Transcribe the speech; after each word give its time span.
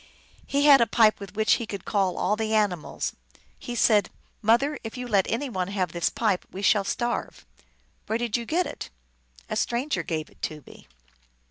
He 0.47 0.65
had 0.65 0.81
a 0.81 0.87
pipe 0.87 1.19
with 1.19 1.35
which 1.35 1.53
he 1.61 1.67
could 1.67 1.85
call 1.85 2.17
all 2.17 2.35
the 2.35 2.55
ani 2.55 2.73
mals. 2.75 3.13
Pie 3.63 3.75
said," 3.75 4.09
Mother, 4.51 4.79
if 4.83 4.97
you 4.97 5.07
let 5.07 5.29
any 5.29 5.47
one 5.47 5.67
have 5.67 5.91
this 5.91 6.09
pipe 6.09 6.43
we 6.49 6.63
shall 6.63 6.83
starve."" 6.83 7.45
Where 8.07 8.17
did 8.17 8.35
you 8.35 8.45
get 8.47 8.65
it?"" 8.65 8.89
A 9.51 9.55
stranger 9.55 10.01
gave 10.01 10.31
it 10.31 10.41
to 10.41 10.63
me." 10.65 10.87